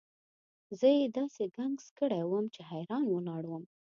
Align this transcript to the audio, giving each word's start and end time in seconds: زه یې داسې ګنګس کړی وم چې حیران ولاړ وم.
زه 0.79 0.87
یې 0.97 1.03
داسې 1.17 1.43
ګنګس 1.55 1.85
کړی 1.99 2.21
وم 2.25 2.45
چې 2.53 2.61
حیران 2.71 3.03
ولاړ 3.09 3.43
وم. 3.47 3.63